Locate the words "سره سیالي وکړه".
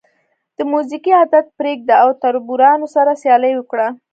2.95-3.87